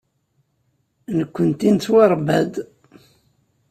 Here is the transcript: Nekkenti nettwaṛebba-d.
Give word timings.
Nekkenti 1.17 1.69
nettwaṛebba-d. 1.73 2.53